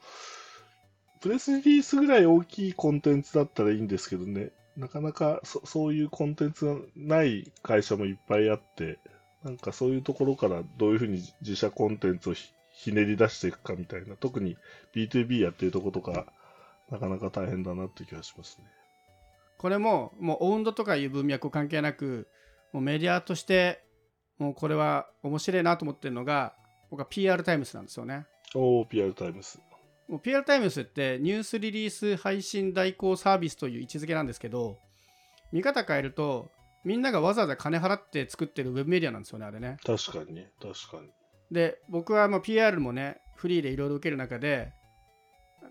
[1.20, 8.98] プレスリリースぐらい大きいコンテンツだったらいいんですけどね、なかなかそそういうコンテンツがない会社もいっぱいあって、
[9.44, 14.56] なんかそういうところからどういうふうに自社コンテンツをひひねり出していくかみたいな、特に
[14.94, 16.26] B2B やってるとことか、
[16.90, 18.64] なかなか大変だなって気がしますね。
[19.58, 22.28] これももうオウンドとかいう文脈を関係なく
[22.72, 23.82] もうメディアとして
[24.38, 26.54] もうこれは面白いなと思ってるのが
[26.90, 28.26] 僕は PR タイムスなんですよね。
[28.54, 29.60] おー、PR タイムス。
[30.08, 34.78] もう PR タイムスってニュースリリース配信代行サービスという位置づけなんですけど
[35.52, 36.50] 見方変えると
[36.84, 39.78] みんながわざわざ金払って作ってるウェブメディアなんですよねあれね。
[39.84, 41.08] 確かにね、確かに。
[41.50, 44.72] で僕はもう PR もねフリーでいろいろ受ける中で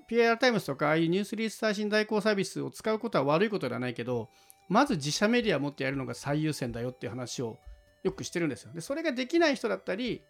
[0.07, 4.29] PR タイムスとかああいうニュースリリース配信代行サービスを使うことは悪いことではないけど
[4.69, 7.59] まず自社メディアを持ってやるのが最優先だよっていう話を
[8.03, 8.73] よくしてるんですよ。
[8.73, 10.23] でそれができない人だったり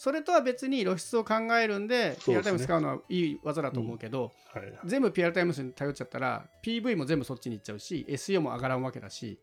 [0.00, 4.78] それとは別に露出を考えるんでそうですね PR タイムス使うのはいい技だと思うけど、はいはい。
[4.86, 9.38] 全部 PR タイムスに頼っちゃったら PV も全部そっちに行っちゃうし SEO も上がらんわけだし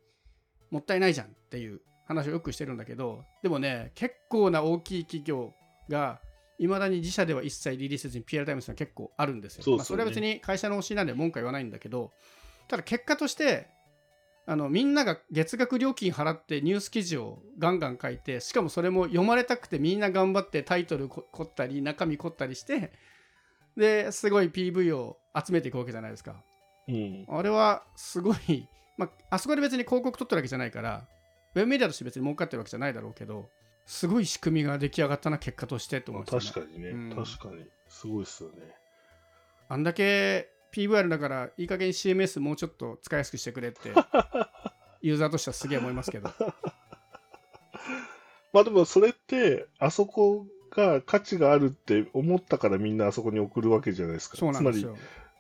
[0.72, 5.54] もったいないじゃんっていう話をよくしてるんだけどでもね結構な大きい企業
[5.90, 6.22] が
[6.58, 9.64] いまだに自社では一切リリースせずに PR タイムスが結構あるんですよ。
[9.64, 12.14] そねまあ、それは別に会社の教えなんで文句は言わないんだけど
[12.68, 13.68] ただ結果として
[14.50, 22.94] あのみんなが月額料金払ってニュース記事をガンガン書いてしかもそれも読まれたくてみんな頑張ってタイトルこ凝ったり中身凝ったりして
[23.76, 26.44] ですごい PV を集めていくわけじゃないですか。
[26.88, 27.26] うん。
[27.30, 31.08] あれはすごい、まあ、あそこで別に広告取ってるわけじゃないから、
[31.54, 33.50] ウェブメディアとして別に儲かってるわけじゃないだろうけど、
[33.86, 36.72] すごい仕組みが出来上がったな、結果としてって思まあうんですよ、ね。
[36.72, 37.66] 確かにね、うん確かに。
[37.90, 38.56] すごいっすよね。
[39.70, 43.92] あんだけ PV あるんだから、いい加減 CMS もうちょっと使いやすくしてくれって、
[45.02, 46.30] ユーザーとしてはすげえ思いますけど。
[48.54, 54.38] まあでもそれって、あそこが価値があるって思ったからみんなあそこに送るわけじゃないですか。
[54.38, 54.96] つまりよ。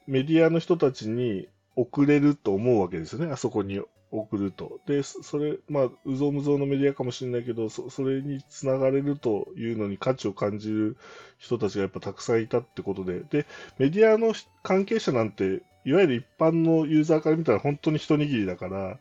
[0.08, 3.80] メディアの人たちに送れると思うわけですよね、あそこに
[4.12, 4.80] 送ると。
[4.86, 10.98] で、それ、まあ、うぞうむぞうのメディアかもしれないけど、そそれにつながれるというのに価値を感じる
[11.38, 13.46] 人たちがやっぱたくさんいたってことで、で、
[13.78, 19.00] メディアの関係者なんて、いわゆる一般のユーザーから見たら本当に一握りだから、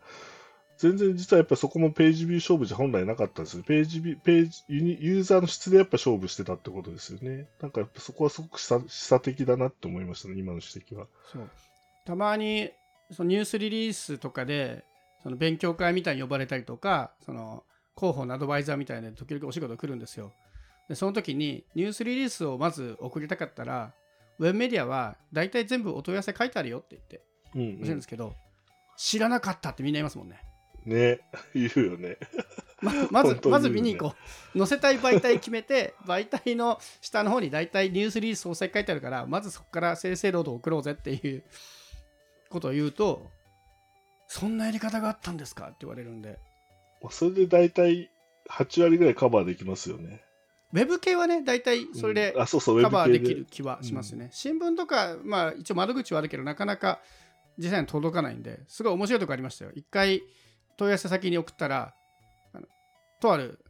[0.78, 3.62] 全然実はやっぱそこもページビュー勝負じゃ本来なかったんですよ。
[3.62, 7.46] ページビュー、ページ、ユニユーザーの質でやっぱ勝負してたってことですよね。
[7.60, 8.74] なんかやっぱそこはすごく示
[9.14, 11.06] 唆的だなって思いましたね、今の指摘は。
[12.04, 12.70] たまに
[13.10, 14.84] そのニュースリリースとかで
[15.26, 17.64] その勉強会みたいに呼ばれたりとかその
[17.96, 20.30] 広報のアドバイザーみたいな時々お仕事来るんですよ。
[20.88, 23.92] でその時にニュースリリースをまず送りたかったら
[24.38, 27.22] ウェブメディアは大体全部お問い合わせ書いてあるよって言って
[27.56, 28.34] うん、教えるんですけど、
[28.96, 30.40] 知らなかったってみんな言いますもんね。
[30.84, 31.18] ね、
[31.54, 32.18] 言うよね。
[32.80, 33.40] ままずね。
[33.46, 34.14] まず見に行こ
[34.54, 34.58] う。
[34.58, 41.42] 載せたい媒体決めて媒体の下の方に大体ニュースリリース総裁書いてあるからまずそこから正々堂々送ろうぜっていう
[42.48, 43.28] ことを言うと
[44.28, 45.66] そんなやり方があったんですか？
[45.66, 46.38] って言われるんで。
[47.10, 48.10] それで大体
[48.50, 50.22] 8割ぐらいカバーできますよね。
[50.72, 57.00] ウェブ系はね大体それでカバーできる気はしますよね、新聞とかまあ一応窓口はあるけどなかなか
[57.56, 59.70] 実際に届かないんですごい面白いとこありましたよ。
[59.74, 60.22] 一回
[60.76, 61.94] 問い合わせ先に送ったら
[62.52, 62.66] あの
[63.20, 63.60] とある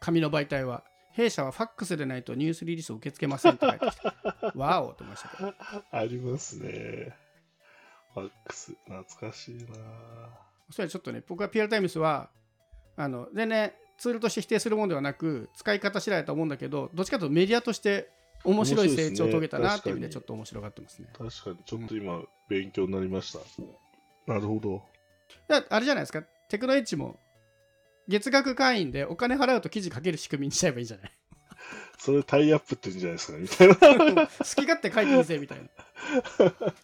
[0.00, 4.08] 紙の媒体は弊社はファックスでないとニュースリリースを受け付けませんって書いてき て
[4.58, 5.54] わおと思いましたけど。
[5.92, 7.14] ありますね。
[8.16, 9.66] ファックス、懐かしいな。
[10.70, 12.28] それはちょっとね僕は PR タイムスは
[12.96, 18.08] あの全然ツールとして否定するものではなく使い方次第だと思うんだけどどっちかというとメディアとして
[18.44, 21.08] 面白い成長を遂げたなっていう意味でちょっと面白がってますね。
[21.12, 23.38] 確かに、ちょっと今、勉強になりました。
[24.26, 24.82] なるほど。
[25.48, 26.22] だあれじゃないですか。
[26.48, 27.18] テクノエッジも
[28.08, 31.12] 月額会員でお金払うと記事書ける仕組みにしちゃえばいいんじゃない？
[31.98, 34.26] それタイアップって言うんじゃないですかね、みたいな。
[34.38, 35.66] 好き勝手書いてみせみたいな。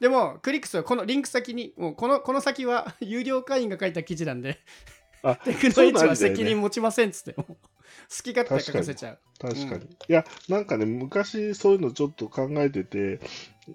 [0.01, 4.59] でもクリックスはこのリンク先にもうこのこの先は有料会員が書いた記事なんで
[5.23, 7.45] あ、テクノエッジは責任持ちませんっつって好
[8.23, 9.19] き勝手書かせちゃう。
[9.39, 9.71] 確かに。
[9.73, 13.21] うんいや、なんかね、昔そういうのちょっと考えてて、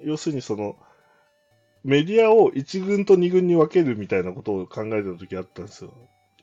[0.04, 0.78] 要するにその、
[1.84, 5.94] メディアを1軍と2軍に分けるみたいなことを考えてた時あったんですよ。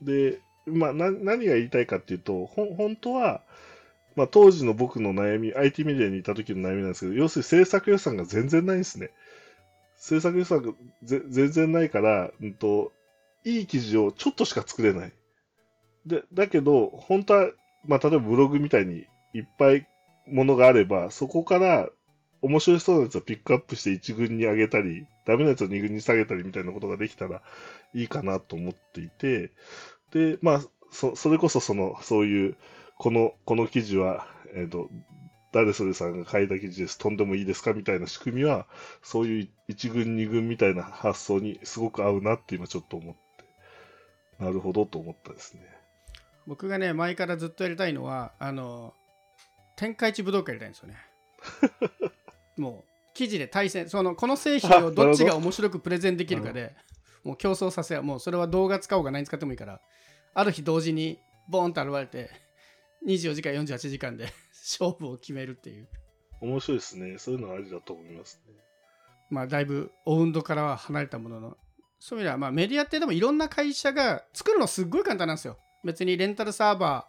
[0.01, 3.43] で、まあ、な何が言いたいかっていうと、ほん本当は、
[4.17, 9.11] まあ、当時の僕の悩み、IT メディアにいた時の悩みなんですけど、要するに制作予算が全然ないんですね。
[9.97, 10.73] 制作予算が
[11.03, 12.93] 全然ないから、うんと、
[13.45, 15.13] いい記事をちょっとしか作れない。
[16.07, 17.51] で、だけど、本当は、
[17.87, 19.87] まあ、例えばブログみたいにいっぱい
[20.27, 21.89] ものがあれば、そこから
[22.43, 27.43] 面白そうなやつをピックアップして1軍に上げたり、ダメなやつを2軍に下げたりみたいなことができたら
[27.95, 29.51] いいかなと思っていて、
[30.13, 32.57] で、まあ、そそれこそその、そういう、
[32.97, 34.89] この、この記事は、えっ、と、
[35.53, 38.67] 誰それさんが書いた記事です、飛んでもいいですかみたいな仕組みは、
[39.03, 45.75] そういう1軍、2軍みたいな発想にすごく合うなって今ちょっと思って、なるほどと思ったですね。
[46.47, 48.93] 僕がね前からずっとやりたいのはあの
[49.77, 50.97] 天下一武道会やりたいんですよね。
[52.57, 55.13] もう記事で対戦そのこの製品をど。
[55.13, 56.75] っちが面白くプレゼンできるかで
[57.23, 59.81] もう競争させやもうそれは動画使おうが何使ってもいいから
[60.35, 62.31] ある日同時にボーンと現れて
[63.07, 65.89] 24時間48時間で 勝負を決めるっていう。
[66.41, 67.19] 面白いですね。
[67.19, 68.55] そういうのはありだと思いますね。
[69.31, 71.57] まあだいぶオウンドからは離れたものの。
[71.99, 75.59] そういう意味ではまあメディアってでもいろんな会社が作るのすっごい簡単なんですよ。
[75.85, 77.07] 別にレンタルサーバ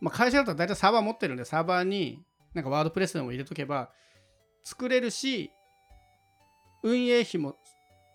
[0.00, 2.22] ー、まあ、会社だと大体サーバー持ってるんでサーバーに
[2.54, 3.90] なんかワードプレスでも入れとけば
[4.64, 5.50] 作れるし
[6.82, 7.56] 運営費も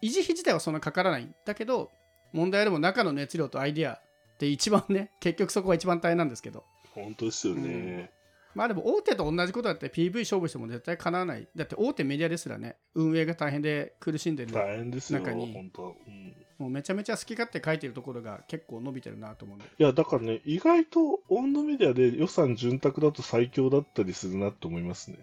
[0.02, 1.26] 維持費自体はそんなかからない。
[1.26, 1.92] んだけど
[2.34, 8.12] 問題はでも中の熱量とアイデアって一番ね結局そこが一番大変なんですけど本当ですよね。
[8.54, 15.96] まあでも大手と同じことだって PV 勝負しても絶対かなわないだって大手メディアですらね運営が大変で苦しんでる大変ですよ、中に本当。
[16.06, 19.66] うんもうめちゃめちゃ好き勝手書いてるところが結構伸びてるなと思うんで。
[19.66, 25.18] いや、だからね、意外と温度メディアで予算潤沢だと最強だったりするなと思いますね。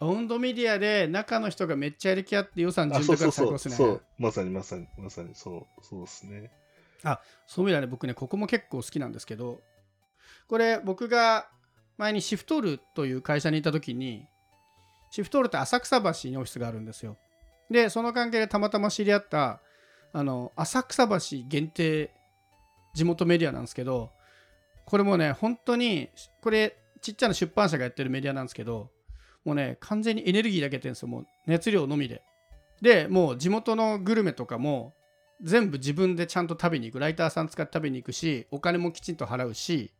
[0.00, 3.86] オンドメディアで中の人がめっちゃやる気あって予算あ、順そうそうそう、沢が最高ですね。
[3.86, 6.50] そう、まさにまさに、まさにそう、そうですね。
[7.46, 9.60] そういう意味ではね、僕ね、ここも結構好きなんですけど、
[10.48, 11.48] これ僕が
[11.96, 14.26] 前にシフトールという会社にいた時に、
[15.10, 17.16] シフトールって浅草橋にオフィスがあるんですよ。
[17.70, 19.60] で、その関係でたまたま知り合った、
[20.12, 22.10] あの、浅草橋限定
[22.94, 24.10] 地元メディアなんですけど、
[24.86, 26.08] これもね、本当に、
[26.40, 28.90] これ、ちっちゃな出版社がやってるメディアなんですけど、
[29.44, 32.22] もうね、完全にエネルギーだけてるんですよ、もう熱量のみで。
[32.80, 34.94] で、もう地元のグルメとかも、
[35.42, 39.92] 全部自分でちゃんと食べに行くライターさん使って食べに行くしお金もきちんと払うし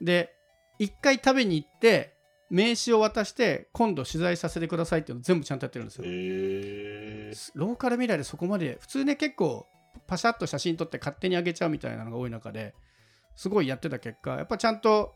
[0.00, 0.34] で
[0.78, 2.14] 一回食べに行って
[2.50, 6.04] 名刺を渡して今度取材させてくださいっていうのを全部ちゃんとやってるんですよ。
[6.06, 9.66] えー、ローカル未来でそこまで普通ね結構
[10.06, 12.74] パシャッと写真撮って勝手に上げちゃうみたいなのが多い中で
[13.36, 15.14] すごいやってた結果やっぱちゃんと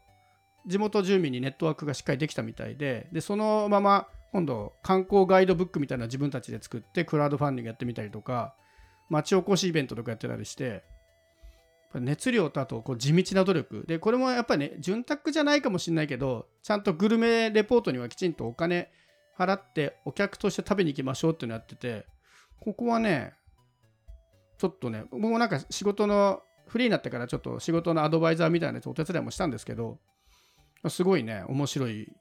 [0.66, 8.54] 地元住民にネットワークがしっかりできたみたいででそのまま今度観光ガイドブックみたいなの自分たちで作ってクラウドファンディングやってみたりとか
[9.10, 10.82] 町おこしイベントとかやってたりして
[12.00, 13.84] 熱量とあとこう地道な努力。
[13.86, 18.90] でこれもやっぱりね潤沢じゃないかもしれないけどちゃんとグルメレポートにはきちんとお金
[19.38, 22.06] 払ってお客として食べに行きましょうっていうのやってて
[22.60, 23.34] ここはね
[24.58, 29.98] ちょっとね僕もなんか仕事のフリーになってからちょっと仕事のアドバイザーみたいなやつお手伝いもしたんですけど
[30.88, 32.12] すごいね面白い。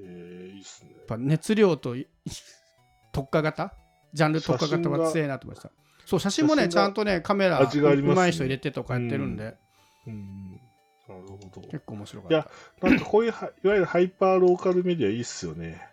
[0.00, 0.90] えー、いいっすね。
[0.96, 2.08] やっぱ熱量とい
[3.12, 3.74] 特化型？
[4.14, 8.12] ジャンル特化型は強いなと思いましたそう写真もねちゃんとねカメラ味がありますね。
[8.12, 9.54] うまい人入れてとかやってるんで、
[10.06, 10.60] うん。
[11.08, 11.60] なるほど。
[11.68, 12.46] 結構面白かいやっ
[12.80, 15.86] たなんかこういうは いわゆるハイパーローカルメディアいいっすよね。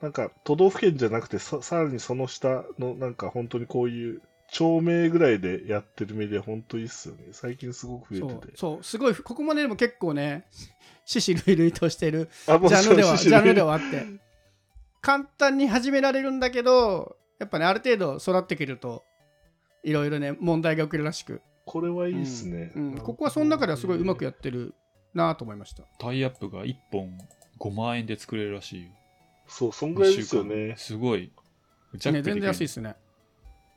[0.00, 4.22] なんか都道府県じゃなくてささらにその下のなんか本当にこういう
[4.52, 7.28] 町名ぐらいでやってるメディア本当いいっすよね。
[7.32, 8.56] 最近すごく増えてて。
[8.56, 10.46] そうすごいここまででも結構ね
[11.04, 14.26] 獅子類類としてるジャンルではジャンルではあって。
[15.00, 19.04] 簡単に始められるんだけどやっぱねある程度育ってくると
[19.86, 24.74] いろいろね問題が起きるらしく、これはいいっすね、うん、ここはその中ではすごいうまくやってる
[25.14, 25.84] なと思いました。
[25.98, 27.16] タイアップが1本
[27.60, 28.88] 5万円で作れるらしいよ。
[29.46, 30.74] そうそんぐらいですよね。
[30.76, 31.20] すごい。
[31.20, 31.30] ね
[31.94, 32.96] 全然安いですね。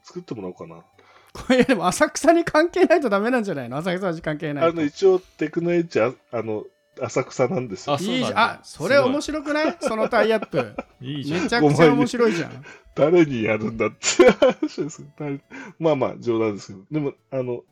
[0.03, 0.84] 作ってもらおうかな。
[1.32, 3.78] これでも浅草に関係ないとダメなんじゃないの？
[3.78, 4.70] 浅草に関係ないと。
[4.72, 6.66] あの一応テクノエッジああの
[7.01, 7.93] 浅草なんですよ。
[7.93, 8.29] あそういいじゃん。
[8.29, 9.77] なんだあそれ面白くない？
[9.79, 10.75] そのタイアップ。
[11.01, 11.43] いいじゃん。
[11.43, 12.65] めちゃくちゃ面白いじゃん。
[12.95, 15.39] 誰にやるんだって話です誰？
[15.79, 16.79] まあまあ冗談ですけど。
[16.91, 17.63] でもあの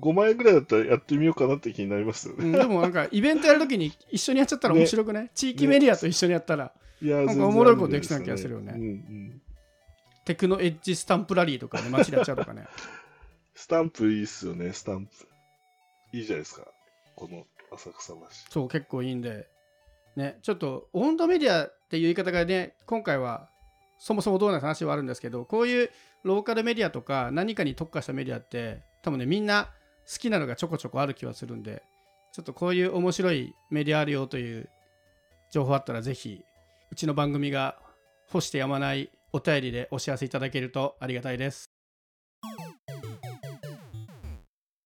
[0.00, 8.72] 5万円ぐらいだったらやってみようかなって気になりますよね、うん、でもなんかイベントやるときに一緒にやっちゃったら面白くない、地域メディアと一緒にやったら、いやなんかおもろいことできそうな気がするよね。
[8.74, 9.42] うんうん。
[10.24, 12.66] テクノエッジスタンプラリーとかね街でやっちゃうとかね。
[13.54, 14.72] スタンプいいっすよね。
[14.72, 15.12] スタンプ。
[16.16, 16.66] いいじゃないですか。
[17.14, 17.44] この
[17.74, 18.20] 浅草橋。
[18.50, 19.48] そう結構いいんで。
[20.16, 23.48] ねちょっと温度メディアっていう言い方がね今回は
[23.98, 25.90] そもそもどうな話はあるんですけどこういう
[26.24, 29.68] ローカルメディアとか何かに特化したメディアって多分ねみんな
[30.10, 31.82] 好きなのがちょこちょこある気はするんで
[32.32, 34.68] ちょっとこういう面白いメディアあるよという
[35.50, 36.42] 情報あったらぜひ
[36.90, 37.78] うちの番組が
[38.32, 41.71] 欲してやまないお便りでお知らせいただけるとありがたいです。